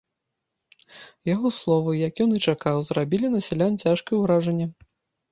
Яго 1.33 1.51
словы, 1.57 1.91
як 2.07 2.13
ён 2.25 2.29
і 2.37 2.41
чакаў, 2.51 2.77
зрабілі 2.87 3.27
на 3.35 3.41
сялян 3.49 3.77
цяжкае 3.83 4.17
ўражанне. 4.23 4.67